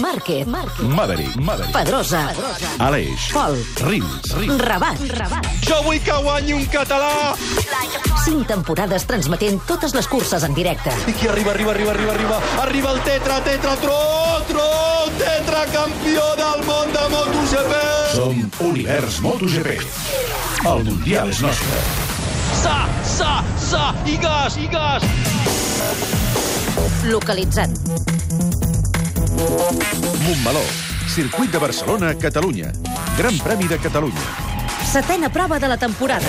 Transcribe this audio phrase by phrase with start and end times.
[0.00, 0.86] Márquez, Márquez.
[0.88, 1.72] Maverick, Maverick.
[1.72, 2.32] Pedrosa,
[2.78, 3.32] Aleix.
[3.32, 4.58] Pol, Rins, Rins.
[4.58, 5.46] Rabat, Rabat.
[5.66, 7.34] Jo vull que guanyi un català.
[8.24, 10.94] Cinc temporades transmetent totes les curses en directe.
[11.06, 12.40] I qui arriba, arriba, arriba, arriba, arriba.
[12.62, 13.98] Arriba el tetra, tetra, tro,
[14.48, 14.68] tro,
[15.18, 17.74] tetra campió del món de MotoGP.
[18.14, 19.76] Som Univers MotoGP.
[20.62, 21.82] El Mundial és nostre.
[22.62, 25.02] Sa, sa, sa, i gas, i gas.
[27.10, 27.74] Localitzant.
[29.42, 30.62] Montmeló.
[31.08, 32.72] Circuit de Barcelona, Catalunya.
[33.18, 34.20] Gran Premi de Catalunya.
[34.86, 36.26] Setena prova de la temporada.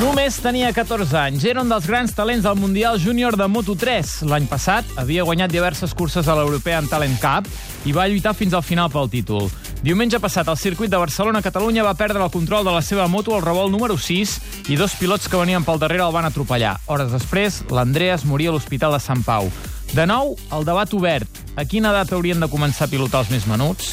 [0.00, 1.44] Només tenia 14 anys.
[1.46, 4.24] Era un dels grans talents del Mundial Júnior de Moto3.
[4.28, 7.46] L'any passat havia guanyat diverses curses a l'European Talent Cup
[7.86, 9.48] i va lluitar fins al final pel títol.
[9.84, 13.42] Diumenge passat, el circuit de Barcelona-Catalunya va perdre el control de la seva moto al
[13.44, 14.30] revolt número 6
[14.72, 16.78] i dos pilots que venien pel darrere el van atropellar.
[16.88, 19.50] Hores després, l'Andreas moria a l'Hospital de Sant Pau.
[19.92, 21.28] De nou, el debat obert.
[21.60, 23.92] A quina edat haurien de començar a pilotar els més menuts?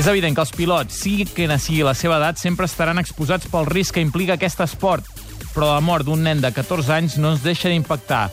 [0.00, 3.68] És evident que els pilots, sigui quina sigui la seva edat, sempre estaran exposats pel
[3.68, 5.04] risc que implica aquest esport,
[5.52, 8.30] però la mort d'un nen de 14 anys no ens deixa d'impactar.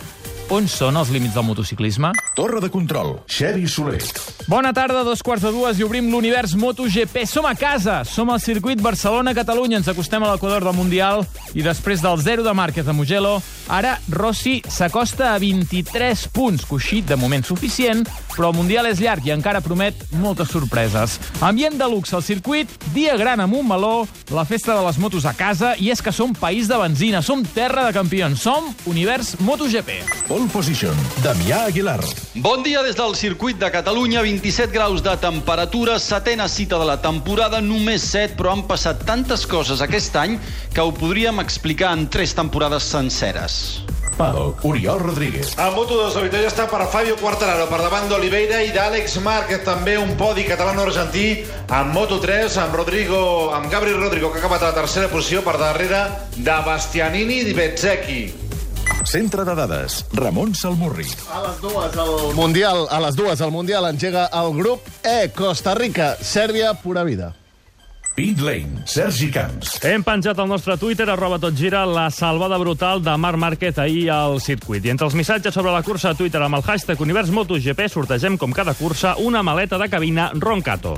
[0.51, 2.11] On són els límits del motociclisme?
[2.35, 3.15] Torre de control.
[3.31, 4.01] Xevi Soler.
[4.51, 7.23] Bona tarda, dos quarts de dues i obrim l'univers MotoGP.
[7.29, 11.23] Som a casa, som al circuit Barcelona-Catalunya, ens acostem a l'equador del Mundial
[11.55, 13.37] i després del 0 de Márquez de Mugello,
[13.71, 19.25] ara Rossi s'acosta a 23 punts, coixit de moment suficient, però el Mundial és llarg
[19.29, 21.19] i encara promet moltes sorpreses.
[21.39, 25.33] Ambient de luxe al circuit, dia gran a Montmeló, la festa de les motos a
[25.37, 30.01] casa, i és que som país de benzina, som terra de campions, som univers MotoGP.
[30.33, 30.97] Pole position.
[31.21, 31.99] Damià Aguilar.
[32.41, 36.95] Bon dia des del circuit de Catalunya, 27 graus de temperatura, setena cita de la
[37.03, 40.39] temporada, només 7, però han passat tantes coses aquest any
[40.73, 43.83] que ho podríem explicar en tres temporades senceres.
[44.17, 44.65] Paddock.
[44.65, 45.53] Oriol Rodríguez.
[45.57, 49.99] A Moto2 la victòria està per Fabio Quartararo, per davant d'Oliveira i d'Àlex Márquez, també
[50.01, 54.81] un podi catalano-argentí amb Moto3, amb Rodrigo, amb Gabri Rodrigo, que ha acabat a la
[54.81, 56.07] tercera posició per darrere
[56.37, 58.42] de Bastianini i Bezzecchi.
[59.05, 60.05] Centre de dades.
[60.13, 61.05] Ramon Salmurri.
[61.29, 65.75] A les dues, el Mundial, a les dues, el Mundial engega el grup E, Costa
[65.75, 67.33] Rica, Sèrbia, pura vida.
[68.15, 68.83] Pit Lane.
[68.85, 69.79] Sergi Camps.
[69.83, 74.11] Hem penjat al nostre Twitter, arroba tot gira, la salvada brutal de Marc Márquez ahir
[74.13, 74.85] al circuit.
[74.85, 78.37] I entre els missatges sobre la cursa a Twitter amb el hashtag Univers MotoGP sortegem,
[78.37, 80.97] com cada cursa, una maleta de cabina Roncato.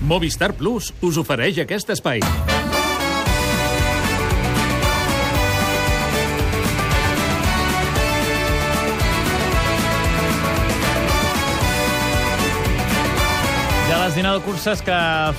[0.00, 2.22] Movistar Plus us ofereix aquest espai.
[14.10, 14.96] Les 19 curses que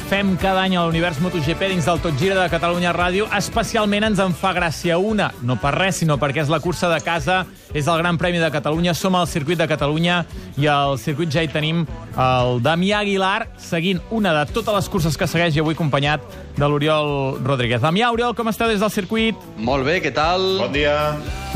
[0.08, 4.22] fem cada any a l'univers MotoGP dins del Tot Gira de Catalunya Ràdio, especialment ens
[4.24, 7.42] en fa gràcia una, no per res, sinó perquè és la cursa de casa,
[7.76, 10.22] és el Gran Premi de Catalunya, som al circuit de Catalunya
[10.56, 11.84] i al circuit ja hi tenim
[12.16, 16.24] el Damià Aguilar seguint una de totes les curses que segueix i avui acompanyat
[16.56, 17.82] de l'Oriol Rodríguez.
[17.84, 19.36] Damià, Oriol, com esteu des del circuit?
[19.58, 20.44] Molt bé, què tal?
[20.62, 20.96] Bon dia.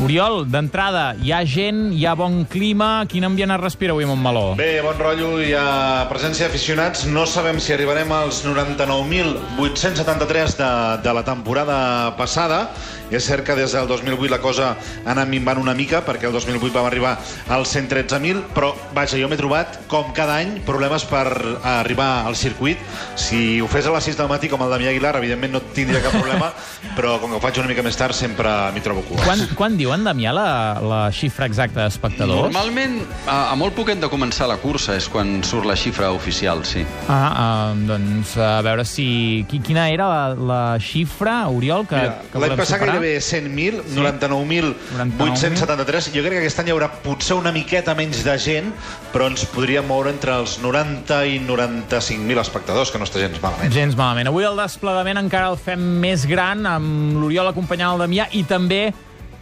[0.04, 4.10] Oriol, d'entrada, hi ha gent, hi ha bon clima, quin ambient es respira avui a
[4.10, 4.50] Montmeló?
[4.58, 7.05] Bé, bon rotllo, hi ha presència d'aficionats.
[7.06, 10.70] No sabem si arribarem als 99.873 de,
[11.04, 12.72] de la temporada passada.
[13.10, 14.72] És cert que des del 2008 la cosa
[15.04, 17.16] ha anat minvant una mica, perquè el 2008 vam arribar
[17.54, 21.26] als 113.000, però, vaja, jo m'he trobat, com cada any, problemes per
[21.62, 22.78] arribar al circuit.
[23.14, 26.02] Si ho fes a les 6 del matí, com el Damià Aguilar, evidentment no tindria
[26.02, 26.50] cap problema,
[26.98, 29.22] però com que ho faig una mica més tard, sempre m'hi trobo cua.
[29.24, 30.48] Quan, quan diuen, Damià, la,
[30.82, 32.48] la xifra exacta d'espectadors?
[32.50, 36.64] Normalment, a, a molt poquet de començar la cursa és quan surt la xifra oficial,
[36.66, 36.84] sí.
[37.08, 39.44] Ah, ah, doncs a veure si...
[39.50, 42.92] qui- Quina era la, la xifra, Oriol, que, Mira, que L'any volem passat superar?
[42.96, 46.10] Gairebé 100.000, 99.873.
[46.14, 48.72] Jo crec que aquest any hi haurà potser una miqueta menys de gent,
[49.12, 53.74] però ens podríem moure entre els 90 i 95.000 espectadors, que no està gens malament.
[53.74, 54.28] Gens malament.
[54.32, 58.82] Avui el desplegament encara el fem més gran, amb l'Oriol acompanyant el Damià, i també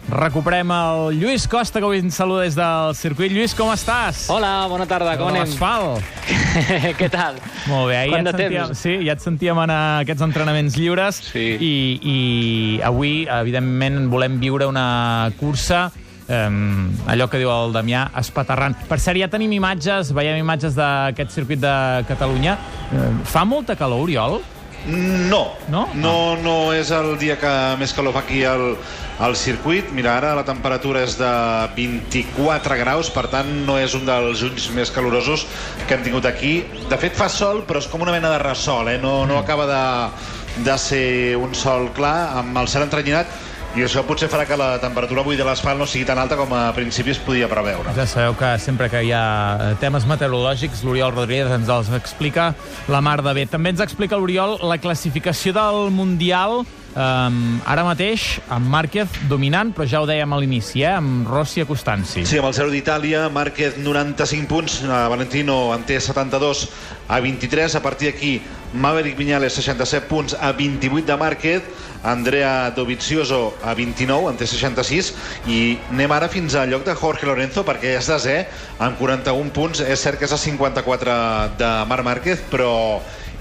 [0.08, 3.32] recuperem el Lluís Costa, que avui ens saluda des del circuit.
[3.32, 4.26] Lluís, com estàs?
[4.32, 5.50] Hola, bona tarda, com De anem?
[7.00, 7.40] Què tal?
[7.70, 8.78] Molt bé, ahir Quant ja et, de sentíem, temps?
[8.84, 11.44] sí, ja et sentíem en aquests entrenaments lliures Sí.
[11.58, 11.74] i,
[12.04, 12.16] i
[12.84, 15.86] avui, evidentment, volem viure una cursa
[16.28, 18.76] um, allò que diu el Damià, espaterrant.
[18.88, 21.74] Per cert, ja tenim imatges, veiem imatges d'aquest circuit de
[22.08, 22.58] Catalunya.
[22.92, 24.38] Uh, fa molta calor, Oriol?
[24.86, 27.50] No, no, no, no és el dia que
[27.80, 28.74] més calor fa aquí al,
[29.24, 29.88] al circuit.
[29.96, 31.30] Mira, ara la temperatura és de
[31.76, 35.46] 24 graus, per tant no és un dels junys més calorosos
[35.86, 36.58] que hem tingut aquí.
[36.90, 38.98] De fet fa sol, però és com una mena de ressol, eh?
[39.00, 39.82] no, no acaba de,
[40.68, 41.08] de ser
[41.40, 43.32] un sol clar, amb el cel entrenyinat,
[43.74, 46.52] i això potser farà que la temperatura avui de l'asfalt no sigui tan alta com
[46.54, 47.90] a principi es podia preveure.
[47.96, 52.52] Ja sabeu que sempre que hi ha temes meteorològics, l'Oriol Rodríguez ens els explica
[52.88, 53.48] la mar de bé.
[53.50, 56.62] També ens explica l'Oriol la classificació del Mundial
[56.94, 60.92] Um, ara mateix, amb Márquez dominant, però ja ho dèiem a l'inici, eh?
[60.94, 62.22] amb Rossi acostant-s'hi.
[62.22, 66.68] Sí, amb el 0 d'Itàlia, Márquez 95 punts, Valentino en té 72
[67.10, 68.36] a 23, a partir d'aquí
[68.78, 71.73] Maverick Viñales 67 punts a 28 de Márquez,
[72.04, 75.10] Andrea Dovizioso a 29, en té 66,
[75.48, 75.58] i
[75.90, 78.38] anem ara fins al lloc de Jorge Lorenzo, perquè és desè,
[78.78, 79.80] amb 41 punts.
[79.80, 81.18] És cert que és a 54
[81.58, 82.74] de Marc Márquez, però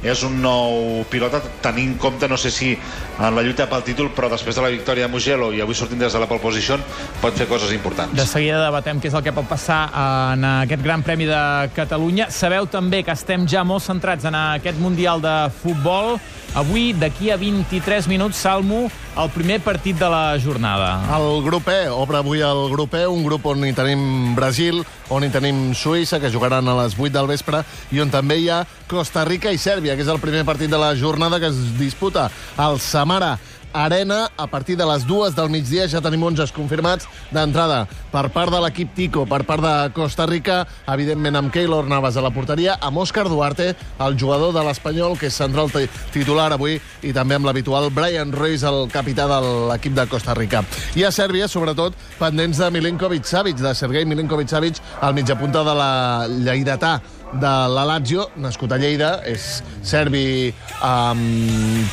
[0.04, 4.10] és un nou pilota tenint en compte, no sé si en la lluita pel títol,
[4.15, 6.81] però després de la victòria de Mugello i avui sortint des de la pole position
[7.21, 8.15] pot fer coses importants.
[8.18, 9.86] De seguida debatem què és el que pot passar
[10.33, 11.44] en aquest Gran Premi de
[11.75, 12.27] Catalunya.
[12.36, 16.18] Sabeu també que estem ja molt centrats en aquest Mundial de Futbol.
[16.54, 18.86] Avui, d'aquí a 23 minuts, Salmo,
[19.18, 21.00] el primer partit de la jornada.
[21.18, 25.26] El grup E, obre avui el grup E, un grup on hi tenim Brasil, on
[25.26, 28.62] hi tenim Suïssa, que jugaran a les 8 del vespre, i on també hi ha
[28.86, 32.30] Costa Rica i Sèrbia, que és el primer partit de la jornada que es disputa
[32.56, 33.40] al Samara
[33.74, 34.30] Arena.
[34.38, 37.84] A partir de les dues del migdia ja tenim 11 confirmats d'entrada
[38.14, 40.62] per part de l'equip Tico, per part de Costa Rica,
[40.94, 43.72] evidentment amb Keylor Navas a la porteria, amb Òscar Duarte,
[44.06, 45.72] el jugador de l'Espanyol, que és central
[46.14, 49.40] titular avui, i també amb l'habitual Brian Ruiz, el capità de
[49.72, 50.62] l'equip de Costa Rica.
[50.96, 55.92] I a Sèrbia, sobretot, pendents de Milinkovic-Savic, de Sergei Milinkovic-Savic, el mitjapunta de la
[56.30, 57.00] Lleidatà
[57.40, 60.54] de la Lazio, nascut a Lleida, és serbi,
[60.84, 61.24] um,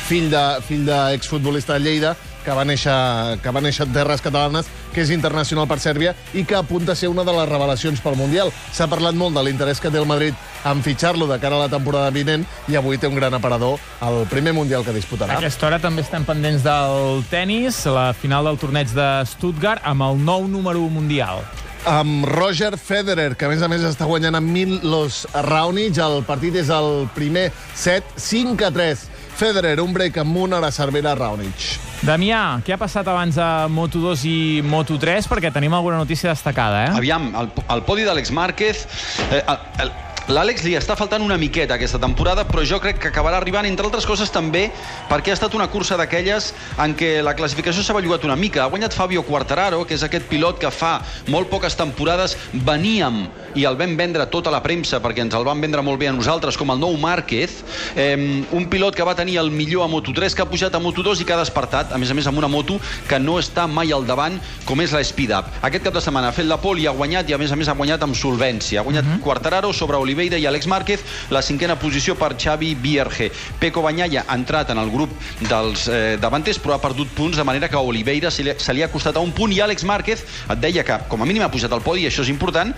[0.07, 2.93] fill d'exfutbolista de, fill de Lleida, que va, néixer,
[3.41, 6.99] que va néixer en terres catalanes, que és internacional per Sèrbia i que apunta a
[6.99, 8.51] ser una de les revelacions pel Mundial.
[8.73, 10.35] S'ha parlat molt de l'interès que té el Madrid
[10.67, 14.25] en fitxar-lo de cara a la temporada vinent i avui té un gran aparador al
[14.31, 15.37] primer Mundial que disputarà.
[15.37, 20.09] A aquesta hora també estem pendents del tennis, la final del torneig de Stuttgart, amb
[20.09, 21.45] el nou número mundial
[21.85, 25.97] amb Roger Federer, que a més a més està guanyant amb Milos Raonic.
[26.01, 29.07] El partit és el primer set, 5 a 3.
[29.41, 31.65] Federer, un break amunt a la Cervera Raonic.
[32.05, 35.29] Damià, què ha passat abans a Moto2 i Moto3?
[35.31, 36.93] Perquè tenim alguna notícia destacada, eh?
[36.97, 38.85] Aviam, el, el podi d'Àlex Márquez...
[39.31, 39.93] Eh, el, el,
[40.29, 43.87] L'Àlex li està faltant una miqueta aquesta temporada, però jo crec que acabarà arribant, entre
[43.87, 44.67] altres coses, també
[45.09, 46.51] perquè ha estat una cursa d'aquelles
[46.83, 48.61] en què la classificació s'ha bellugat una mica.
[48.63, 50.99] Ha guanyat Fabio Quartararo, que és aquest pilot que fa
[51.33, 53.25] molt poques temporades veníem
[53.57, 56.13] i el vam vendre tota la premsa perquè ens el van vendre molt bé a
[56.15, 57.57] nosaltres com el nou Márquez,
[57.95, 61.25] eh, un pilot que va tenir el millor a Moto3, que ha pujat a Moto2
[61.25, 62.77] i que ha despertat, a més a més amb una moto
[63.09, 64.37] que no està mai al davant,
[64.69, 65.51] com és la Speed Up.
[65.65, 67.59] Aquest cap de setmana ha fet la pole i ha guanyat, i a més a
[67.59, 68.79] més ha guanyat amb solvència.
[68.79, 69.17] Ha guanyat mhm.
[69.17, 69.23] -huh.
[69.25, 73.29] Quartararo sobre Oliver Oliveira i Àlex Márquez, la cinquena posició per Xavi Vierge.
[73.61, 75.13] Peco Banyalla ha entrat en el grup
[75.47, 78.75] dels eh, davanters, però ha perdut punts, de manera que a Oliveira se li, se
[78.75, 81.45] li ha costat a un punt i Àlex Márquez et deia que com a mínim
[81.45, 82.75] ha pujat al podi, i això és important,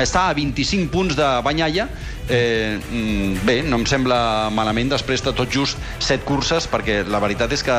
[0.00, 1.88] està a 25 punts de Banyalla.
[2.28, 7.20] Eh, mm, bé, no em sembla malament després de tot just 7 curses, perquè la
[7.20, 7.76] veritat és que,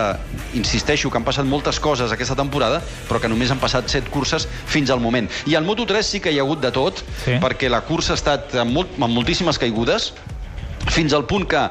[0.54, 4.48] insisteixo, que han passat moltes coses aquesta temporada, però que només han passat 7 curses
[4.68, 5.30] fins al moment.
[5.50, 7.40] I al Moto3 sí que hi ha hagut de tot, sí.
[7.42, 10.14] perquè la cursa ha estat amb, molt, amb moltíssimes caigudes,
[10.92, 11.62] fins al punt que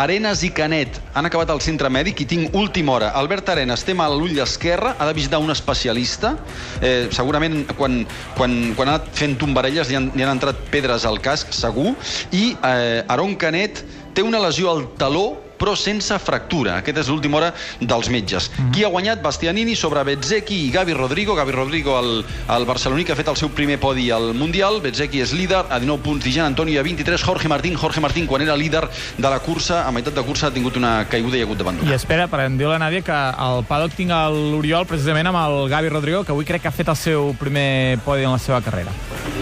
[0.00, 3.12] Arenas i Canet han acabat al centre mèdic i tinc última hora.
[3.18, 6.34] Albert Arenas té mal a l'ull esquerre, ha de visitar un especialista.
[6.80, 8.02] Eh, segurament quan,
[8.38, 11.94] quan, quan ha anat fent tombarelles li han, li han entrat pedres al casc, segur.
[12.32, 16.78] I eh, Aron Canet té una lesió al taló però sense fractura.
[16.82, 18.50] Aquesta és l'última hora dels metges.
[18.50, 18.72] Mm -hmm.
[18.72, 19.22] Qui ha guanyat?
[19.22, 21.34] Bastianini sobre Bezzecchi i Gavi Rodrigo.
[21.34, 24.80] Gavi Rodrigo, el, el barceloní, que ha fet el seu primer podi al Mundial.
[24.80, 26.24] Bezzecchi és líder, a 19 punts.
[26.24, 27.22] Dijan Antonio a 23.
[27.22, 27.74] Jorge Martín.
[27.74, 31.06] Jorge Martín, quan era líder de la cursa, a meitat de cursa ha tingut una
[31.08, 31.90] caiguda i ha hagut d'abandonar.
[31.90, 35.68] I espera, per em diu la Nàdia, que el paddock tinc l'Oriol precisament amb el
[35.68, 38.60] Gavi Rodrigo, que avui crec que ha fet el seu primer podi en la seva
[38.60, 38.90] carrera.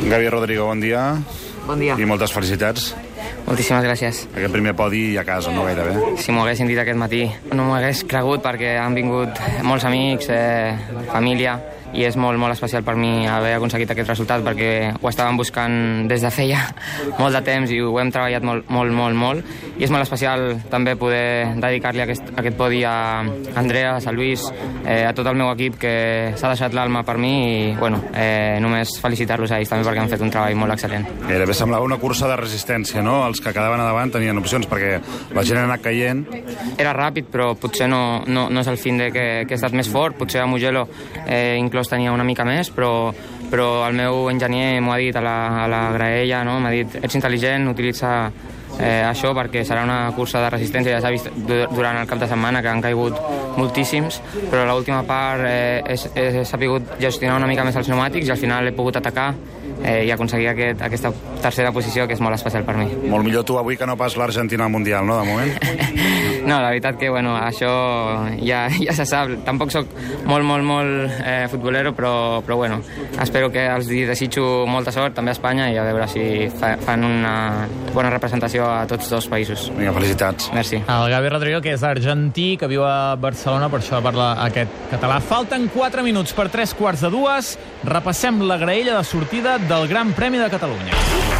[0.02, 1.16] Gavi Rodrigo, bon dia.
[1.66, 1.96] Bon dia.
[1.98, 2.92] I moltes felicitats.
[3.46, 4.22] Moltíssimes gràcies.
[4.32, 6.16] Aquest primer podi a casa, no gairebé.
[6.22, 10.30] Si m'ho haguessin dit aquest matí, no m'ho hagués cregut perquè han vingut molts amics,
[10.30, 10.76] eh,
[11.10, 11.58] família,
[11.92, 14.70] i és molt, molt especial per mi haver aconseguit aquest resultat perquè
[15.00, 16.62] ho estàvem buscant des de feia
[17.20, 20.58] molt de temps i ho hem treballat molt, molt, molt, molt i és molt especial
[20.72, 23.22] també poder dedicar-li aquest, aquest podi a
[23.58, 24.44] Andreas, a Lluís,
[24.86, 25.94] eh, a tot el meu equip que
[26.36, 30.10] s'ha deixat l'alma per mi i bueno, eh, només felicitar-los a ells també perquè han
[30.12, 31.06] fet un treball molt excel·lent.
[31.28, 33.20] Gairebé semblava una cursa de resistència, no?
[33.26, 34.98] Els que quedaven a davant tenien opcions perquè
[35.34, 36.24] la gent ha anat caient.
[36.76, 39.76] Era ràpid, però potser no, no, no és el fin de que, que he estat
[39.76, 40.16] més fort.
[40.18, 40.86] Potser a Mugello
[41.26, 43.10] eh, inclús tenia una mica més, però,
[43.50, 46.60] però el meu enginyer m'ho ha dit a la, a la graella, no?
[46.62, 48.30] m'ha dit ets intel·ligent, utilitza
[48.78, 52.20] eh, això perquè serà una cursa de resistència, ja s'ha vist du- durant el cap
[52.22, 53.18] de setmana que han caigut
[53.58, 54.20] moltíssims,
[54.50, 55.98] però l'última part eh, he,
[56.38, 59.32] he sabut gestionar una mica més els pneumàtics i al final he pogut atacar
[59.82, 61.10] eh, i aconseguir aquest, aquesta
[61.42, 62.88] tercera posició que és molt especial per mi.
[63.10, 65.52] Molt millor tu avui que no pas l'Argentina al Mundial, no, de moment?
[66.42, 67.68] No, la veritat que bueno, això
[68.42, 69.30] ja, ja se sap.
[69.46, 69.90] Tampoc sóc
[70.26, 72.80] molt, molt, molt eh, futbolero, però, però bueno,
[73.22, 76.24] espero que els desitjo molta sort també a Espanya i a veure si
[76.58, 77.34] fa, fan una
[77.92, 79.68] bona representació a tots dos països.
[79.76, 80.50] Vinga, felicitats.
[80.56, 80.82] Merci.
[80.82, 85.20] El Gavi Rodrigo, que és argentí, que viu a Barcelona, per això parla aquest català.
[85.22, 87.54] Falten 4 minuts per 3 quarts de dues.
[87.86, 91.31] Repassem la graella de sortida del Gran Premi de Catalunya.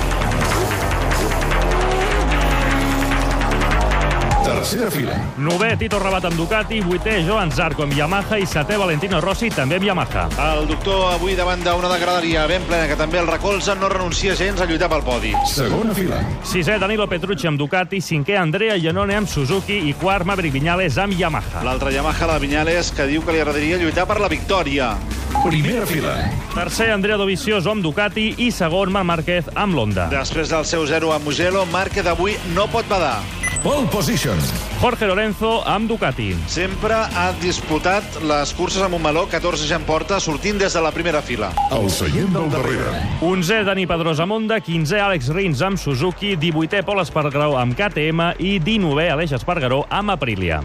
[4.63, 5.15] Tercera fila.
[5.43, 9.81] Nové, Tito Rabat amb Ducati, vuitè, Joan Zarco amb Yamaha i setè, Valentino Rossi, també
[9.81, 10.29] amb Yamaha.
[10.39, 14.63] El doctor avui davant d'una degradaria ben plena que també el recolza no renuncia gens
[14.63, 15.33] a lluitar pel podi.
[15.51, 16.21] Segona fila.
[16.47, 21.19] Sisè, Danilo Petrucci amb Ducati, cinquè, Andrea Iannone amb Suzuki i quart, Maverick Viñales amb
[21.19, 21.67] Yamaha.
[21.67, 24.95] L'altre Yamaha, la de Viñales, que diu que li agradaria lluitar per la victòria.
[25.43, 26.15] Primera fila.
[26.55, 30.07] Tercer, Andrea Dovizioso amb Ducati i segon, Marc Márquez amb l'Honda.
[30.15, 33.42] Després del seu 0 a Mugello, Márquez avui no pot badar.
[33.63, 34.37] Pole position.
[34.81, 36.33] Jorge Lorenzo amb Ducati.
[36.51, 40.83] Sempre ha disputat les curses amb un meló, 14 ja en porta, sortint des de
[40.83, 41.53] la primera fila.
[41.71, 42.91] El seient del darrere.
[43.23, 48.33] 11è, Dani Pedrosa amb Honda, 15è, Àlex Rins amb Suzuki, 18è, Pol Espargaró amb KTM
[48.43, 50.59] i 19è, Aleix Espargaró amb Aprilia.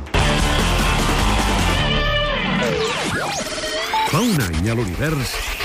[4.08, 5.57] Fa un any a l'univers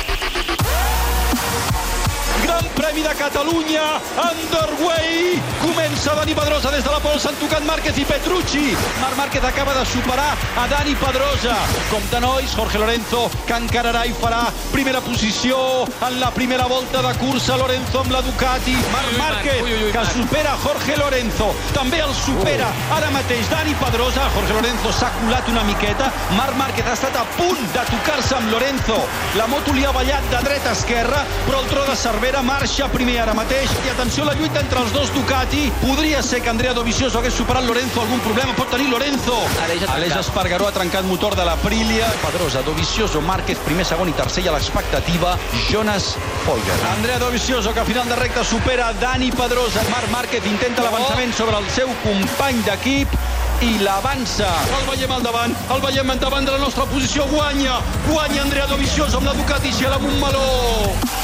[2.92, 3.84] Premi de Catalunya,
[4.20, 5.40] Underway.
[5.62, 8.76] Comença Dani Pedrosa des de la pol, s'han tocat Márquez i Petrucci.
[9.00, 11.56] Marc Márquez acaba de superar a Dani Pedrosa.
[11.88, 14.42] Com de nois, Jorge Lorenzo, que encararà i farà
[14.74, 15.56] primera posició
[16.04, 17.56] en la primera volta de cursa.
[17.56, 18.76] Lorenzo amb la Ducati.
[18.92, 21.48] Marc Márquez, que supera Jorge Lorenzo.
[21.72, 22.68] També el supera
[22.98, 24.28] ara mateix Dani Pedrosa.
[24.36, 26.12] Jorge Lorenzo s'ha colat una miqueta.
[26.36, 29.00] Marc Márquez ha estat a punt de tocar-se amb Lorenzo.
[29.40, 32.81] La moto li ha ballat de dreta a esquerra, però el tro de Cervera marxa
[32.88, 33.70] primer ara mateix.
[33.86, 35.70] I atenció, la lluita entre els dos Ducati.
[35.82, 38.00] Podria ser que Andrea Dovizioso hagués superat Lorenzo.
[38.02, 39.38] Algun problema pot tenir Lorenzo.
[39.62, 42.08] Aleix Espargaró ha trencat motor de l'Aprilia.
[42.22, 44.44] Pedrosa, Dovizioso, Márquez, primer, segon i tercer.
[44.44, 45.36] I a l'expectativa,
[45.68, 46.14] Jonas
[46.46, 46.78] Folger.
[46.96, 49.84] Andrea Dovizioso, que a final de recta supera Dani Pedrosa.
[49.90, 53.18] Marc Márquez intenta l'avançament sobre el seu company d'equip
[53.62, 54.48] i l'avança.
[54.78, 57.26] El veiem al davant, el veiem endavant de la nostra posició.
[57.30, 61.21] Guanya, guanya Andrea Dovizioso amb la Ducati i la Montmeló.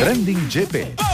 [0.00, 1.09] Branding GP.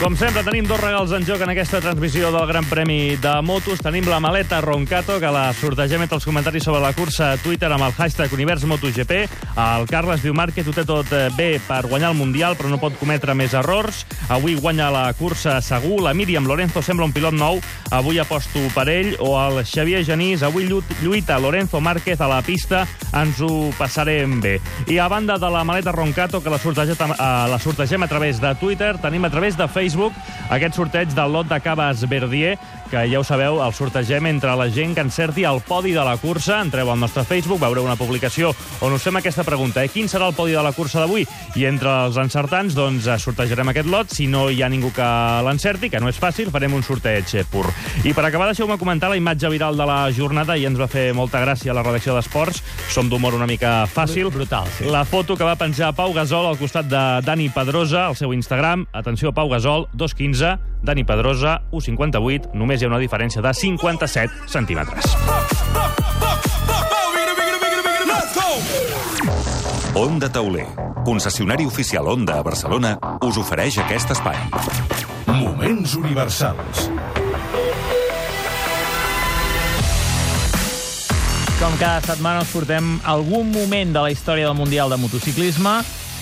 [0.00, 3.82] Com sempre, tenim dos regals en joc en aquesta transmissió del Gran Premi de Motos.
[3.84, 7.68] Tenim la maleta Roncato, que la sortegem entre els comentaris sobre la cursa a Twitter
[7.68, 9.18] amb el hashtag Univers MotoGP.
[9.60, 12.70] El Carles diu, Marc, que ho té tot eh, bé per guanyar el Mundial, però
[12.72, 14.06] no pot cometre més errors.
[14.32, 16.00] Avui guanya la cursa segur.
[16.00, 17.60] La Míriam Lorenzo sembla un pilot nou.
[17.92, 19.12] Avui aposto per ell.
[19.20, 22.86] O el Xavier Genís, avui llu- lluita Lorenzo Márquez a la pista.
[23.12, 24.56] Ens ho passarem bé.
[24.88, 27.20] I a banda de la maleta Roncato, que la eh,
[27.52, 29.89] la sortegem a través de Twitter, tenim a través de Facebook
[30.50, 32.56] aquest sorteig del lot de Caves Verdier,
[32.90, 36.16] que ja ho sabeu, el sortegem entre la gent que encerti el podi de la
[36.18, 36.58] cursa.
[36.64, 39.84] Entreu al nostre Facebook, veureu una publicació on us fem aquesta pregunta.
[39.84, 39.90] Eh?
[39.92, 41.26] Quin serà el podi de la cursa d'avui?
[41.56, 44.10] I entre els encertants, doncs, eh, sortejarem aquest lot.
[44.10, 45.08] Si no hi ha ningú que
[45.46, 47.66] l'encerti, que no és fàcil, farem un sorteig eh, pur.
[48.04, 51.10] I per acabar, deixeu-me comentar la imatge viral de la jornada i ens va fer
[51.14, 52.64] molta gràcia a la redacció d'Esports.
[52.90, 54.32] Som d'humor una mica fàcil.
[54.34, 54.90] Brutal, sí.
[54.90, 58.88] La foto que va penjar Pau Gasol al costat de Dani Pedrosa, al seu Instagram.
[58.92, 60.69] Atenció, Pau Gasol, 2.15.
[60.82, 62.54] Dani Pedrosa, 1.58.
[62.54, 65.04] Només hi ha una diferència de 57 centímetres.
[69.94, 70.66] Onda Tauler,
[71.04, 72.94] concessionari oficial Onda a Barcelona,
[73.26, 74.38] us ofereix aquest espai.
[75.26, 76.86] Moments universals.
[81.60, 85.74] Com cada setmana us portem algun moment de la història del Mundial de Motociclisme.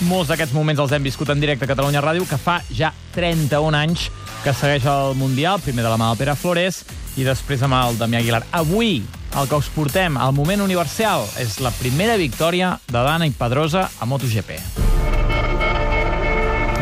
[0.09, 3.77] Molts d'aquests moments els hem viscut en directe a Catalunya Ràdio, que fa ja 31
[3.79, 4.09] anys
[4.43, 6.83] que segueix el Mundial, primer de la mà del Pere Flores
[7.19, 8.43] i després amb el Damià Aguilar.
[8.55, 9.01] Avui
[9.37, 14.07] el que us portem al moment universal és la primera victòria de Dani Pedrosa a
[14.07, 14.87] MotoGP.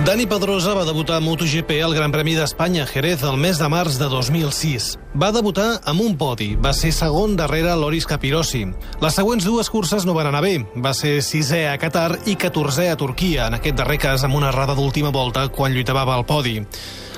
[0.08, 3.68] Dani Pedrosa va debutar a MotoGP al Gran Premi d'Espanya a Jerez el mes de
[3.68, 4.94] març de 2006.
[5.20, 8.62] Va debutar amb un podi, va ser segon darrere Loris Capirossi.
[9.02, 10.62] Les següents dues curses no van anar bé.
[10.78, 14.54] Va ser sisè a Qatar i catorzè a Turquia, en aquest darrer cas amb una
[14.54, 16.62] errada d'última volta quan lluitava al podi.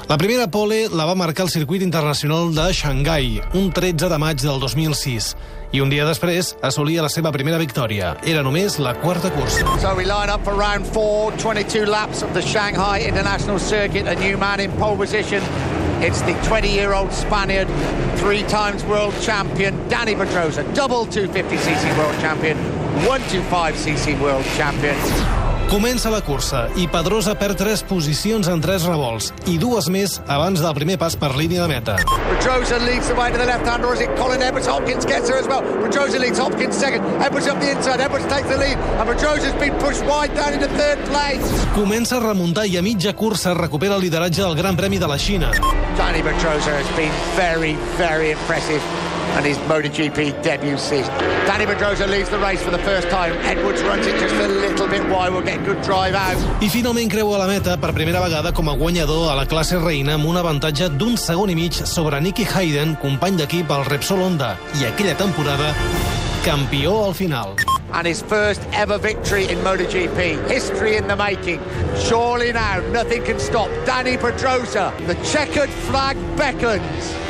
[0.09, 4.41] La primera pole la va marcar el circuit internacional de Xangai, un 13 de maig
[4.41, 5.35] del 2006.
[5.69, 8.15] I un dia després assolia la seva primera victòria.
[8.25, 9.67] Era només la quarta cursa.
[9.77, 14.09] So we line up for round four, 22 laps of the Shanghai International Circuit.
[14.09, 15.45] A new man in pole position.
[16.01, 17.69] It's the 20-year-old Spaniard,
[18.17, 22.57] three times world champion, Danny Pedrosa, double 250cc world champion,
[23.05, 25.38] 125cc world champion.
[25.69, 30.63] Comença la cursa i Pedrosa perd tres posicions en tres revolts i dues més abans
[30.63, 31.97] del primer pas per línia de meta.
[32.31, 34.65] Pedrosa leads the way to the left-hander, or is it Colin Edwards?
[34.65, 35.61] Hopkins gets her as well.
[35.83, 37.05] Pedrosa leads Hopkins second.
[37.21, 38.01] Edwards up the inside.
[38.01, 38.81] Edwards takes the lead.
[38.97, 41.45] And Pedrosa's been pushed wide down into third place.
[41.77, 45.19] Comença a remuntar i a mitja cursa recupera el lideratge del Gran Premi de la
[45.21, 45.53] Xina.
[46.01, 48.81] Danny Pedrosa has been very, very impressive
[49.37, 51.13] and his MotoGP debut season.
[51.45, 53.33] Danny Pedrosa leads the race for the first time.
[53.43, 55.31] Edwards runs it just a little bit wide.
[55.31, 56.37] We'll get good drive out.
[56.61, 60.13] I finalment creua la meta per primera vegada com a guanyador a la classe reina
[60.13, 64.55] amb un avantatge d'un segon i mig sobre Nicky Hayden, company d'equip al Repsol Honda,
[64.79, 65.73] i aquella temporada
[66.43, 67.55] campió al final.
[67.91, 70.47] And his first ever victory in MotoGP.
[70.47, 71.59] History in the making.
[71.97, 74.93] Surely now, nothing can stop Danny Pedrosa.
[75.07, 77.28] The checkered flag beckons.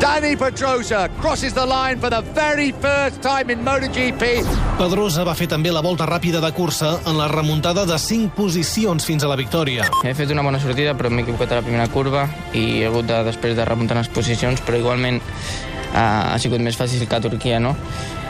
[0.00, 4.44] Danny Pedrosa crosses the line for the very first time in MotoGP.
[4.76, 9.08] Pedrosa va fer també la volta ràpida de cursa en la remuntada de 5 posicions
[9.08, 9.88] fins a la victòria.
[10.04, 13.08] He fet una bona sortida, però m'he equivocat a la primera curva i he hagut
[13.08, 17.24] de, després de remuntar les posicions, però igualment uh, ha sigut més fàcil que a
[17.24, 17.72] Turquia, no?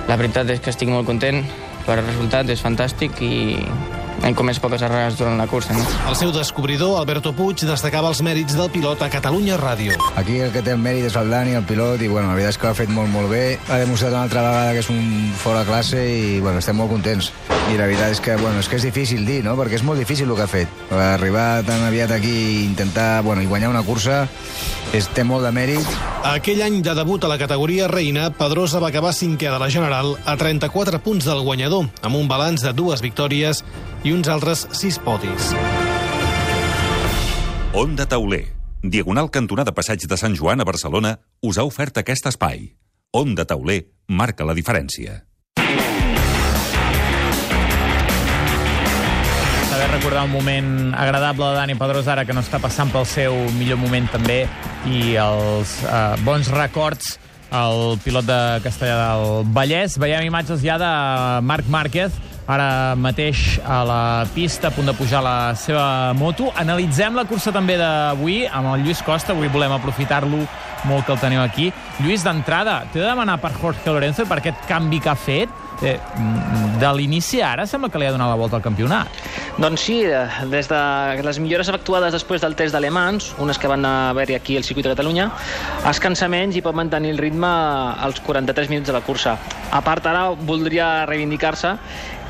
[0.06, 1.42] La veritat és que estic molt content
[1.82, 3.34] per el resultat, és fantàstic i
[4.22, 5.74] hem comès poques errades durant la cursa.
[5.76, 5.84] No?
[6.08, 9.96] El seu descobridor, Alberto Puig, destacava els mèrits del pilot a Catalunya Ràdio.
[10.16, 12.56] Aquí el que té el mèrit és el Dani, el pilot, i bueno, la veritat
[12.56, 13.44] és que ho ha fet molt, molt bé.
[13.68, 17.32] Ha demostrat una altra vegada que és un fora classe i bueno, estem molt contents.
[17.66, 19.56] I la veritat és que, bueno, és que és difícil dir, no?
[19.58, 20.84] Perquè és molt difícil el que ha fet.
[20.94, 24.24] Arribar tan aviat aquí i intentar, bueno, i guanyar una cursa
[24.94, 25.96] és, té molt de mèrit.
[26.26, 30.14] Aquell any de debut a la categoria reina, Pedrosa va acabar cinquè de la General
[30.24, 33.64] a 34 punts del guanyador, amb un balanç de dues victòries
[34.06, 35.50] i uns altres sis podis.
[37.74, 38.44] Onda Tauler,
[38.82, 42.68] Diagonal Cantonada Passeig de Sant Joan a Barcelona, us ha ofert aquest espai.
[43.10, 45.24] Onda Tauler marca la diferència.
[49.72, 53.34] Saber recordar un moment agradable de Dani Pedrosa ara que no està passant pel seu
[53.58, 54.44] millor moment també
[54.86, 57.16] i els eh, bons records
[57.56, 59.98] el pilot de Castellà del Vallès.
[59.98, 60.94] Veiem imatges ja de
[61.46, 62.14] Marc Márquez
[62.46, 64.00] ara mateix a la
[64.34, 66.52] pista, a punt de pujar la seva moto.
[66.56, 69.34] Analitzem la cursa també d'avui amb el Lluís Costa.
[69.34, 70.44] Avui volem aprofitar-lo
[70.86, 71.72] molt que el tenim aquí.
[72.00, 75.65] Lluís, d'entrada, t'he de demanar per Jorge Lorenzo per aquest canvi que ha fet.
[75.82, 75.98] Eh,
[76.80, 79.08] de l'inici ara sembla que li ha donat la volta al campionat.
[79.58, 83.84] Doncs sí, eh, des de les millores efectuades després del test d'alemans, unes que van
[83.84, 85.30] haver-hi aquí al circuit de Catalunya,
[85.88, 89.36] es cansa menys i pot mantenir el ritme als 43 minuts de la cursa.
[89.70, 91.76] A part, ara voldria reivindicar-se,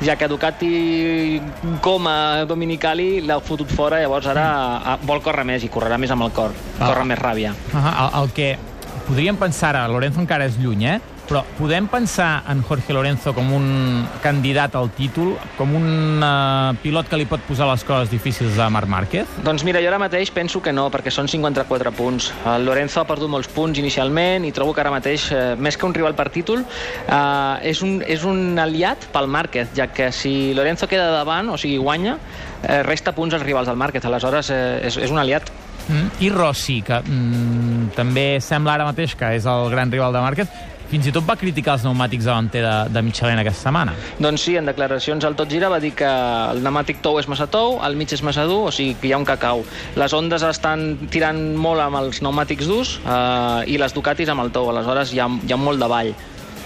[0.03, 1.41] ja que Ducati
[1.83, 6.23] com a Dominicali l'ha fotut fora, llavors ara vol córrer més i correrà més amb
[6.23, 6.87] el cor, Ah.
[6.89, 7.53] córrer més ràbia.
[7.73, 8.15] -huh.
[8.15, 8.59] el, el que
[9.07, 11.01] podríem pensar ara, Lorenzo encara és lluny, eh?
[11.27, 17.11] Però podem pensar en Jorge Lorenzo com un candidat al títol, com un uh, pilot
[17.11, 19.37] que li pot posar les coses difícils a Marc Márquez?
[19.45, 22.31] Doncs mira, jo ara mateix penso que no, perquè són 54 punts.
[22.55, 25.87] El Lorenzo ha perdut molts punts inicialment i trobo que ara mateix, eh, més que
[25.89, 30.55] un rival per títol, eh, és, un, és un aliat pel Márquez, ja que si
[30.55, 32.19] Lorenzo queda davant, o sigui, guanya,
[32.63, 34.05] eh, resta punts als rivals del Márquez.
[34.05, 35.51] Aleshores, eh, és, és un aliat.
[35.87, 40.23] Mm, I Rossi, que mm, també sembla ara mateix que és el gran rival de
[40.25, 40.51] Márquez,
[40.91, 43.97] fins i tot va criticar els pneumàtics davanter de, de Michelin aquesta setmana.
[44.23, 46.09] Doncs sí, en declaracions al Tot Gira va dir que
[46.53, 49.15] el pneumàtic tou és massa tou, el mig és massa dur, o sigui que hi
[49.17, 49.65] ha un cacau.
[49.99, 54.55] Les ondes estan tirant molt amb els pneumàtics durs eh, i les Ducatis amb el
[54.55, 56.15] tou, aleshores hi ha, hi ha molt de ball.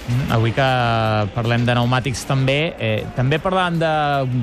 [0.09, 0.67] Mm, Avui que
[1.35, 3.91] parlem de pneumàtics també, eh, també parlant de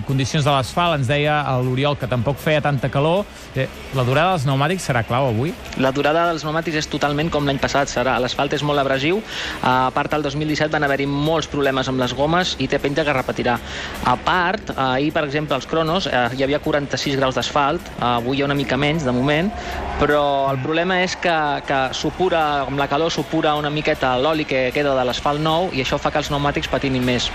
[0.07, 3.25] condicions de l'asfalt, ens deia l'Oriol que tampoc feia tanta calor.
[3.55, 5.53] Eh, la durada dels pneumàtics serà clau avui?
[5.77, 8.19] La durada dels pneumàtics és totalment com l'any passat, serà.
[8.19, 9.21] L'asfalt és molt abrasiu.
[9.63, 13.13] A part, el 2017 van haver-hi molts problemes amb les gomes i té penja que
[13.13, 13.57] repetirà.
[14.05, 18.41] A part, ahir, per exemple, als cronos eh, hi havia 46 graus d'asfalt, avui hi
[18.41, 19.51] ha una mica menys, de moment,
[19.99, 24.67] però el problema és que, que supura, amb la calor supura una miqueta l'oli que
[24.75, 27.31] queda de l'asfalt nou i això fa que els pneumàtics patinin més.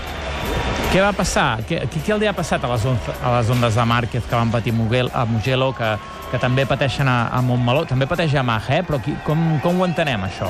[0.93, 1.63] Què va passar?
[1.65, 4.51] Què, què, li ha passat a les, on, a les ondes de Márquez que van
[4.53, 5.95] patir Muguel, a Mugello, que,
[6.33, 7.83] que també pateixen a, a Montmeló?
[7.85, 8.83] També pateix Yamaha, eh?
[8.87, 10.49] Però qui, com, com ho entenem, això?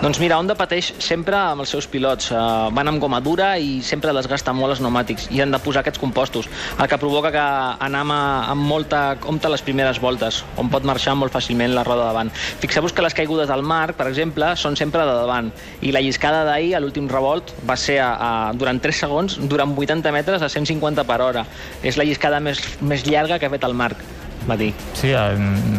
[0.00, 2.30] Doncs mira, Honda pateix sempre amb els seus pilots.
[2.32, 5.82] Uh, van amb goma dura i sempre desgasta molt els pneumàtics i han de posar
[5.82, 7.44] aquests compostos, el que provoca que
[7.84, 12.32] anem amb molta compte les primeres voltes, on pot marxar molt fàcilment la roda davant.
[12.62, 15.50] Fixeu-vos que les caigudes del Marc, per exemple, són sempre de davant
[15.84, 19.76] i la lliscada d'ahir, a l'últim revolt, va ser a, a, durant 3 segons, durant
[19.76, 21.44] 80 metres a 150 per hora.
[21.82, 24.17] És la lliscada més, més llarga que ha fet el Marc
[24.56, 24.72] dir.
[24.94, 25.12] Sí,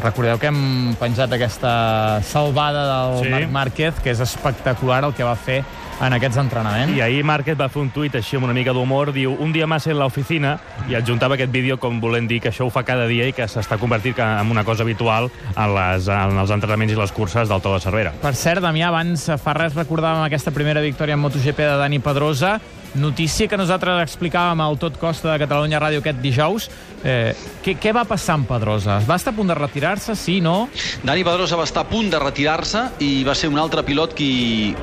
[0.04, 3.30] recordeu que hem penjat aquesta salvada del Sí.
[3.30, 5.64] Marc Márquez, que és espectacular el que va fer
[6.02, 6.96] en aquests entrenaments.
[6.96, 9.68] I ahir Márquez va fer un tuit així amb una mica d'humor, diu, un dia
[9.68, 12.84] más en la oficina, i adjuntava aquest vídeo com volent dir que això ho fa
[12.84, 16.52] cada dia i que s'està convertint ca- en una cosa habitual en, les, en els
[16.52, 18.14] entrenaments i les curses del To de Cervera.
[18.22, 22.62] Per cert, Damià, abans fa res recordàvem aquesta primera victòria en MotoGP de Dani Pedrosa,
[22.96, 26.70] notícia que nosaltres explicàvem al Tot Costa de Catalunya Ràdio aquest dijous.
[27.04, 29.00] Eh, què, què va passar amb Pedrosa?
[29.08, 30.70] Va estar a punt de retirar-se, sí, no?
[31.04, 34.74] Dani Pedrosa va estar a punt de retirar-se i va ser un altre pilot qui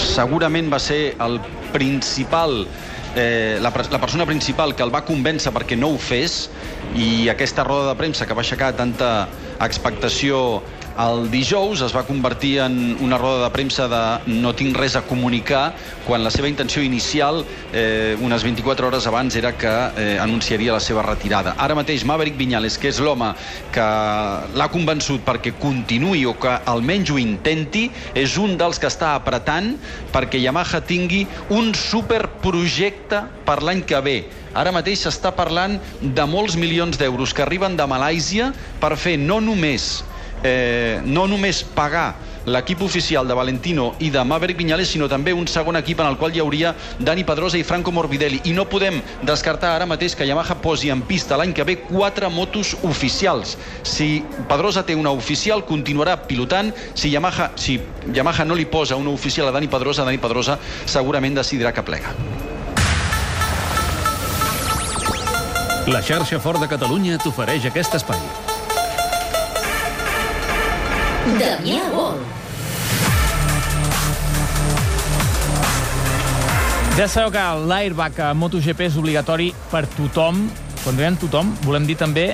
[0.00, 1.38] segurament va ser el
[1.74, 2.64] principal
[3.16, 6.48] eh, la, la persona principal que el va convèncer perquè no ho fes
[6.98, 9.28] i aquesta roda de premsa que va aixecar tanta
[9.62, 10.62] expectació
[10.94, 15.02] el dijous es va convertir en una roda de premsa de no tinc res a
[15.02, 15.74] comunicar
[16.06, 20.80] quan la seva intenció inicial eh, unes 24 hores abans era que eh, anunciaria la
[20.80, 21.56] seva retirada.
[21.58, 23.32] Ara mateix Maverick Viñales, que és l'home
[23.74, 23.88] que
[24.54, 29.74] l'ha convençut perquè continuï o que almenys ho intenti, és un dels que està apretant
[30.14, 34.18] perquè Yamaha tingui un superprojecte per l'any que ve.
[34.54, 39.40] Ara mateix s'està parlant de molts milions d'euros que arriben de Malàisia per fer no
[39.42, 40.04] només
[40.44, 45.48] eh, no només pagar l'equip oficial de Valentino i de Maverick Viñales, sinó també un
[45.48, 48.42] segon equip en el qual hi hauria Dani Pedrosa i Franco Morbidelli.
[48.44, 52.28] I no podem descartar ara mateix que Yamaha posi en pista l'any que ve quatre
[52.28, 53.56] motos oficials.
[53.82, 56.72] Si Pedrosa té una oficial, continuarà pilotant.
[56.94, 57.80] Si Yamaha, si
[58.12, 62.12] Yamaha no li posa una oficial a Dani Pedrosa, Dani Pedrosa segurament decidirà que plega.
[65.88, 68.43] La xarxa Fort de Catalunya t'ofereix aquest espai.
[71.24, 72.18] Damià Vol.
[76.98, 80.42] Ja sabeu que l'airbag a MotoGP és obligatori per tothom.
[80.82, 82.26] Quan diem tothom, volem dir també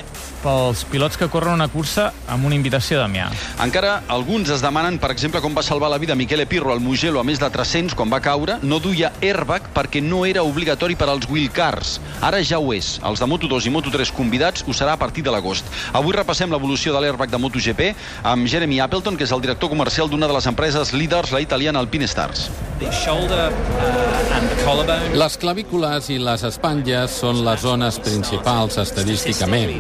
[0.43, 3.29] pels pilots que corren una cursa amb una invitació de Damià.
[3.63, 7.21] Encara alguns es demanen, per exemple, com va salvar la vida Michele Pirro al Mugello
[7.21, 8.59] a més de 300 quan va caure.
[8.63, 11.99] No duia airbag perquè no era obligatori per als wheelcars.
[12.21, 12.99] Ara ja ho és.
[13.07, 15.69] Els de Moto2 i Moto3 convidats ho serà a partir de l'agost.
[15.93, 20.11] Avui repassem l'evolució de l'airbag de MotoGP amb Jeremy Appleton, que és el director comercial
[20.11, 22.49] d'una de les empreses líders, la italiana Alpine Stars.
[25.21, 29.77] Les clavícules i les espatlles són les zones principals estadísticament.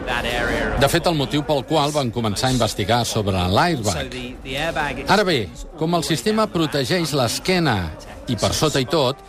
[0.80, 4.14] De fet, el motiu pel qual van començar a investigar sobre l'airbag.
[5.08, 5.42] Ara bé,
[5.76, 7.76] com el sistema protegeix l'esquena
[8.32, 9.20] i per sota i tot,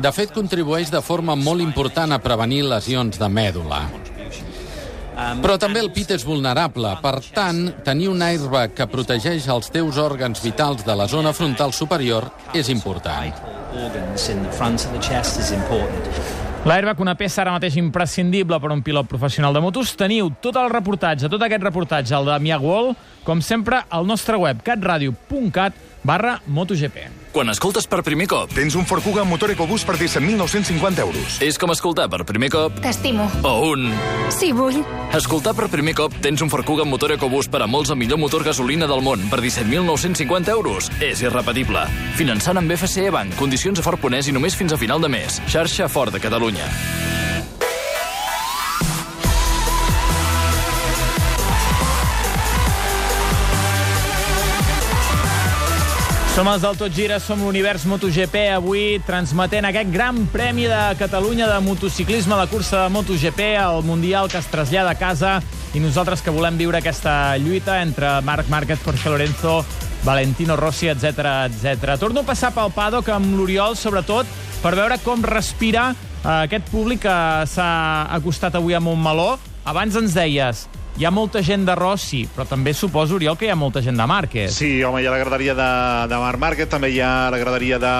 [0.00, 3.82] de fet contribueix de forma molt important a prevenir lesions de mèdula.
[5.42, 9.98] Però també el pit és vulnerable, per tant, tenir un airbag que protegeix els teus
[10.00, 13.34] òrgans vitals de la zona frontal superior és important.
[16.60, 19.94] L'airbag, una peça ara mateix imprescindible per a un pilot professional de motos.
[19.96, 22.92] Teniu tot el reportatge, tot aquest reportatge, el de Damià Wall,
[23.24, 27.19] com sempre, al nostre web catradio.cat barra MotoGP.
[27.30, 28.50] Quan escoltes per primer cop...
[28.50, 31.36] Tens un Ford Kuga amb motor EcoBoost per 17.950 euros.
[31.46, 32.80] És com escoltar per primer cop...
[32.82, 33.28] T'estimo.
[33.46, 33.86] O un...
[34.34, 34.80] Sí, vull.
[35.14, 38.00] Escoltar per primer cop tens un Ford Kuga amb motor EcoBoost per a molts el
[38.02, 40.90] millor motor gasolina del món per 17.950 euros.
[40.98, 41.86] És irrepetible.
[42.18, 45.38] Finançant amb FCE Bank, condicions a Ford Ponès i només fins a final de mes.
[45.46, 46.66] Xarxa Ford de Catalunya.
[56.40, 61.44] Som els del Tot Gira, som l'univers MotoGP, avui transmetent aquest gran premi de Catalunya
[61.50, 65.34] de motociclisme, la cursa de MotoGP, el Mundial que es trasllada a casa,
[65.76, 69.58] i nosaltres que volem viure aquesta lluita entre Marc Márquez, Jorge Lorenzo,
[70.00, 71.98] Valentino Rossi, etc etc.
[72.00, 74.24] Torno a passar pel paddock amb l'Oriol, sobretot,
[74.64, 77.20] per veure com respira eh, aquest públic que
[77.52, 77.70] s'ha
[78.16, 79.34] acostat avui a Montmeló.
[79.68, 80.70] Abans ens deies,
[81.00, 83.96] hi ha molta gent de Rossi, però també suposo, Oriol, que hi ha molta gent
[83.96, 84.52] de Márquez.
[84.52, 85.68] Sí, home, hi ha la graderia de,
[86.12, 87.92] de Marc Márquez, també hi ha la graderia de,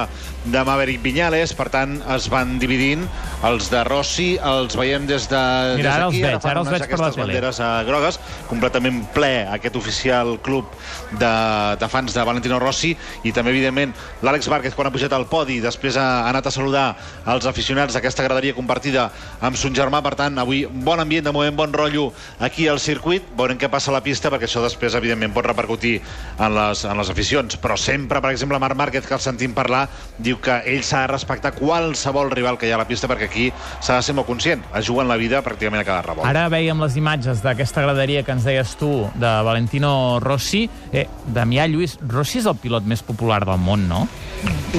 [0.53, 3.07] de Maverick Viñales, per tant, es van dividint
[3.49, 5.41] Els de Rossi els veiem des de
[5.79, 7.25] Mira, des ara els veig, ara els veig per la tele.
[7.25, 8.19] banderes eh, grogues,
[8.51, 10.69] completament ple aquest oficial club
[11.17, 11.33] de,
[11.81, 12.93] de fans de Valentino Rossi
[13.25, 16.85] i també, evidentment, l'Àlex Márquez quan ha pujat al podi, després ha anat a saludar
[17.33, 19.09] els aficionats d'aquesta graderia compartida
[19.41, 22.11] amb son germà, per tant, avui bon ambient, de moment bon rotllo
[22.45, 25.97] aquí al circuit, veurem què passa a la pista, perquè això després, evidentment, pot repercutir
[26.39, 29.87] en les, en les aficions, però sempre, per exemple, Marc Márquez, que el sentim parlar,
[30.19, 33.31] diu que ell s'ha de respectar qualsevol rival que hi ha a la pista, perquè
[33.31, 33.49] aquí
[33.81, 36.29] s'ha de ser molt conscient, es juguen la vida pràcticament a cada revolt.
[36.29, 40.67] Ara veiem les imatges d'aquesta graderia que ens deies tu, de Valentino Rossi.
[40.93, 44.07] Eh, Damià Lluís, Rossi és el pilot més popular del món, no?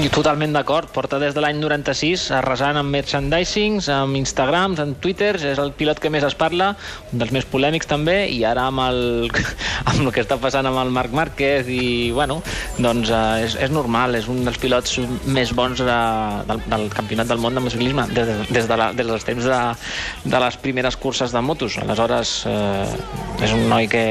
[0.02, 0.90] I totalment d'acord.
[0.96, 5.44] Porta des de l'any 96 arrasant amb merchandisings, amb Instagrams, amb Twitters.
[5.46, 6.72] És el pilot que més es parla,
[7.12, 9.30] un dels més polèmics també, i ara amb el,
[9.90, 12.40] amb el que està passant amb el Marc Márquez i, bueno,
[12.82, 16.00] doncs eh, és, és normal, és un dels pilots més bons de,
[16.50, 19.48] del, del campionat del món de motociclisme des, de, des, de la, des dels temps
[19.52, 19.62] de,
[20.26, 21.78] de les primeres curses de motos.
[21.82, 24.06] Aleshores, eh, és un noi que,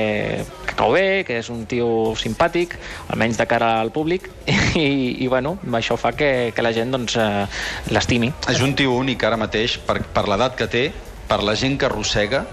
[0.66, 2.76] que cau bé, que és un tio simpàtic,
[3.12, 4.30] almenys de cara al públic,
[4.78, 7.46] i, i bueno, això fa que, que la gent doncs, eh,
[7.94, 8.32] l'estimi.
[8.50, 10.84] És un tio únic ara mateix, per, per l'edat que té,
[11.30, 12.44] per la gent que arrossega,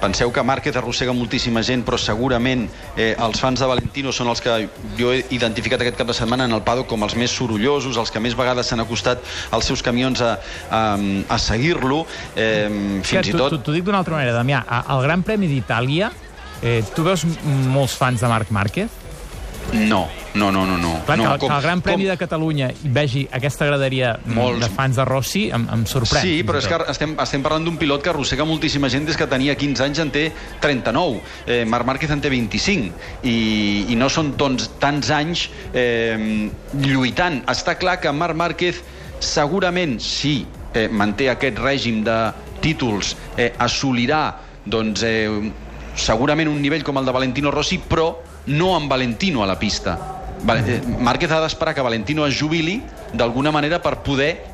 [0.00, 4.42] Penseu que Márquez arrossega moltíssima gent, però segurament eh, els fans de Valentino són els
[4.44, 4.56] que
[4.98, 8.12] jo he identificat aquest cap de setmana en el paddock com els més sorollosos, els
[8.12, 9.24] que més vegades s'han acostat
[9.56, 10.36] als seus camions a,
[10.68, 10.82] a,
[11.32, 12.04] a seguir-lo.
[12.36, 12.68] Eh,
[13.02, 13.56] fins que, i tot...
[13.64, 14.62] T'ho dic d'una altra manera, Damià.
[14.84, 16.12] Al Gran Premi d'Itàlia,
[16.60, 17.24] eh, tu veus
[17.72, 19.02] molts fans de Marc Márquez?
[19.72, 20.76] No, no, no, no.
[20.78, 20.92] no.
[21.06, 22.10] Clar, no, que, com, que el Gran Premi com...
[22.12, 24.60] de Catalunya vegi aquesta graderia Molts.
[24.62, 26.22] de fans de Rossi em, em sorprèn.
[26.22, 29.26] Sí, però és que estem, estem parlant d'un pilot que arrossega moltíssima gent des que
[29.30, 30.26] tenia 15 anys, en té
[30.64, 31.22] 39.
[31.46, 32.92] Eh, Marc Márquez en té 25.
[33.26, 33.36] I,
[33.92, 36.50] i no són tons, tants anys eh,
[36.84, 37.42] lluitant.
[37.50, 38.82] Està clar que Marc Márquez
[39.24, 40.38] segurament, si
[40.74, 42.18] eh, manté aquest règim de
[42.64, 44.24] títols, eh, assolirà
[44.66, 45.52] doncs, eh,
[45.96, 48.10] segurament un nivell com el de Valentino Rossi, però
[48.46, 50.15] no amb Valentino a la pista.
[50.46, 52.78] Eh, Márquez ha d'esperar que Valentino es jubili
[53.12, 54.44] d'alguna manera per poder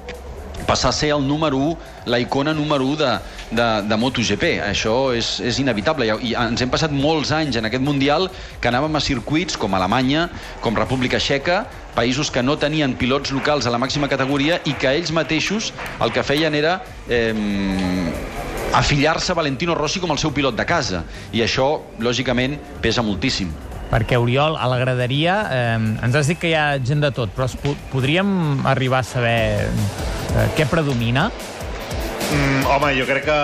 [0.66, 1.76] passar a ser el número 1,
[2.06, 3.10] la icona número 1 de,
[3.50, 4.44] de, de MotoGP.
[4.64, 6.06] Això és, és inevitable.
[6.08, 10.28] I ens hem passat molts anys en aquest Mundial que anàvem a circuits com Alemanya,
[10.64, 11.64] com República Txeca,
[11.96, 16.14] països que no tenien pilots locals a la màxima categoria i que ells mateixos el
[16.14, 16.78] que feien era
[17.08, 17.34] eh,
[18.72, 21.04] afiliar-se a Valentino Rossi com el seu pilot de casa.
[21.36, 23.52] I això, lògicament, pesa moltíssim.
[23.92, 27.32] Perquè, Oriol, a la graderia eh, ens has dit que hi ha gent de tot,
[27.36, 31.28] però po podríem arribar a saber eh, què predomina?
[32.32, 33.38] Mm, home, jo crec que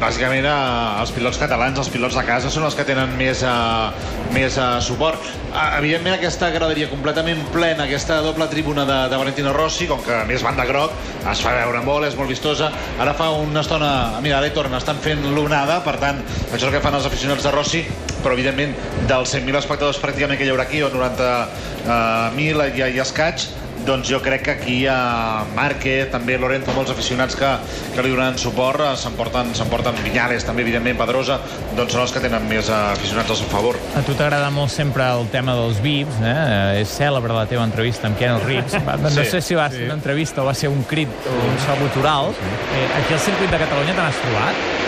[0.00, 0.54] bàsicament eh,
[0.98, 4.64] els pilots catalans, els pilots de casa són els que tenen més, eh, més eh,
[4.82, 5.28] suport.
[5.52, 10.18] Eh, evidentment aquesta graderia completament plena, aquesta doble tribuna de, de Valentino Rossi, com que
[10.26, 10.98] més van de groc,
[11.30, 12.72] es fa veure molt, és molt vistosa.
[12.98, 13.92] Ara fa una estona,
[14.24, 17.06] mira, ara hi tornen, estan fent l'onada, per tant, això és el que fan els
[17.06, 17.84] aficionats de Rossi,
[18.24, 18.72] però evidentment
[19.10, 23.44] dels 100.000 espectadors pràcticament que hi haurà aquí, o 90.000 i, i escaig,
[23.84, 27.50] doncs jo crec que aquí hi ha Márquez, també Lorenzo, molts aficionats que,
[27.92, 31.36] que li donaran suport, eh, s'emporten s'emporten Viñales, també evidentment Pedrosa,
[31.76, 33.76] doncs són els que tenen més eh, aficionats al seu favor.
[33.98, 36.32] A tu t'agrada molt sempre el tema dels VIPs, eh?
[36.32, 38.78] Eh, És cèlebre la teva entrevista amb Keanu Reeves.
[39.04, 39.76] No Sí, sé si va sí.
[39.82, 42.32] ser una entrevista o va ser un crit o un so gutural.
[42.32, 44.83] Eh, aquí al circuit de Catalunya te n'has trobat?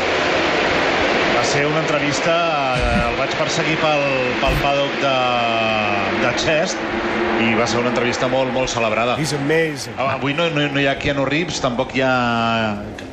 [1.57, 4.03] Ser una entrevista, eh, el vaig perseguir pel,
[4.43, 5.13] pel paddock de,
[6.21, 6.77] de Chest
[7.41, 9.15] i va ser una entrevista molt, molt celebrada.
[9.17, 9.95] He's amazing.
[10.01, 12.13] Avui no, no, no hi ha Keanu Reeves, tampoc hi ha...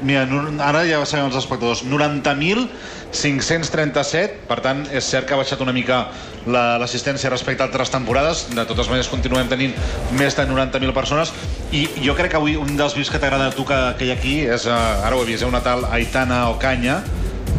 [0.04, 0.26] Mira,
[0.68, 1.86] ara ja sabem els espectadors.
[1.88, 6.02] 90.537, per tant, és cert que ha baixat una mica
[6.44, 8.44] la- l'assistència respecte a altres temporades.
[8.52, 9.72] De totes maneres, continuem tenint
[10.20, 11.32] més de 90.000 persones.
[11.72, 14.12] I jo crec que avui un dels vius que t'agrada a tu que, que hi
[14.12, 14.76] ha aquí és, eh,
[15.08, 17.00] ara ho he vist, eh, una tal Aitana Ocaña,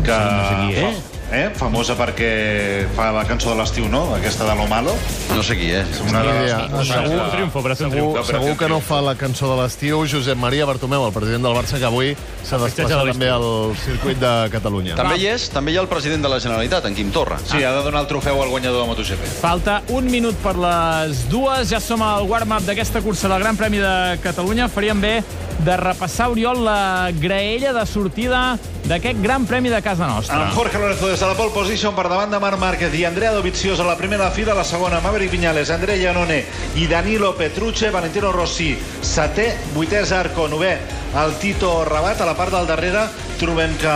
[0.04, 0.20] que...
[0.20, 1.48] no sé fa- Eh?
[1.56, 4.02] Famosa perquè fa la cançó de l'estiu, no?
[4.14, 4.92] Aquesta de Lo Malo.
[5.34, 5.96] No sé qui és.
[6.06, 6.52] Una de les...
[6.52, 6.84] idea.
[6.84, 8.24] Segur, triomfo, Operació Segur, Triomfo.
[8.28, 11.80] segur que no fa la cançó de l'estiu Josep Maria Bartomeu, el president del Barça,
[11.80, 12.12] que avui
[12.44, 13.48] s'ha desplaçat també al
[13.82, 14.94] circuit de Catalunya.
[15.00, 17.40] També hi és, també hi ha el president de la Generalitat, en Quim Torra.
[17.42, 19.24] Sí, ha de donar el trofeu al guanyador de MotoGP.
[19.40, 21.66] Falta un minut per les dues.
[21.72, 24.68] Ja som al warm-up d'aquesta cursa del Gran Premi de Catalunya.
[24.68, 25.16] Faríem bé
[25.60, 30.36] de repassar, Oriol, la graella de sortida d'aquest Gran Premi de casa nostra.
[30.36, 33.32] Amb Jorge Lorenzo des de la pole position per davant de Marc Márquez i Andrea
[33.32, 36.42] Dovizioso a la primera fila, a la segona Maverick Viñales, Andrea Iannone
[36.76, 42.20] i Danilo Petrucci, Valentino Rossi, setè, vuitè Zarco, novè el Tito Rabat.
[42.20, 43.06] A la part del darrere
[43.38, 43.92] trobem que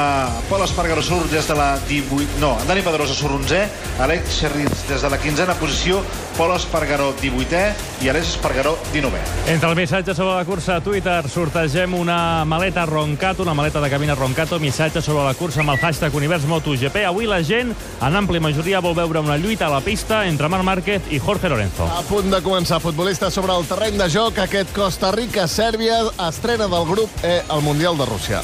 [0.48, 2.38] Pol Espargaró surt des de la 18...
[2.42, 3.60] No, Dani Pedrosa surt 11è,
[4.02, 6.02] Alex Xerriz des de la 15a posició,
[6.36, 7.62] Pol Espargaró 18è
[8.02, 9.22] i Alex Espargaró 19è.
[9.46, 13.90] Entre el missatge sobre la cursa a Twitter sortegem una maleta Roncato, una maleta de
[13.90, 17.04] cabina Roncato, missatge sobre la cursa amb el hashtag Univers MotoGP.
[17.06, 20.66] Avui la gent, en àmplia majoria, vol veure una lluita a la pista entre Marc
[20.66, 21.86] Márquez i Jorge Lorenzo.
[21.86, 26.86] A punt de començar, futbolista sobre el terreny de joc, aquest Costa Rica-Sèrbia, estrena del
[26.90, 28.40] grup E al Mundial de Rússia.